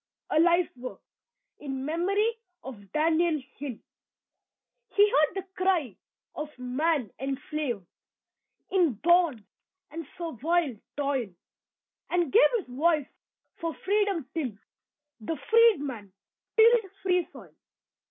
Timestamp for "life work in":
0.39-1.85